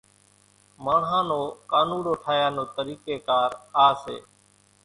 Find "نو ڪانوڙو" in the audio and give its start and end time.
1.29-2.13